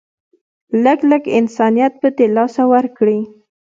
[0.83, 3.19] لږ لږ انسانيت به د لاسه ورکړي